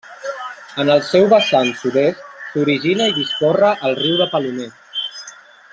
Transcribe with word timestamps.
En 0.83 0.87
el 0.93 1.03
seu 1.09 1.27
vessant 1.33 1.69
sud-est 1.81 2.23
s'origina 2.53 3.11
i 3.11 3.15
discorre 3.21 3.73
el 3.91 3.97
Riu 4.01 4.17
de 4.23 4.29
Palomer. 4.33 4.71